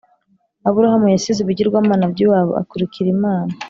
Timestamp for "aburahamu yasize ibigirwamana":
0.67-2.05